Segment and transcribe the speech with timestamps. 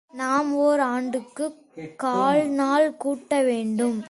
[0.09, 1.59] நாம் ஓர் ஆண்டுக்குக்
[1.95, 3.99] கால்நாள் கூட்டவேண்டும்.